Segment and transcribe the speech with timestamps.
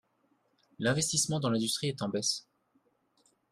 [0.79, 2.47] L’investissement dans l’industrie est en baisse.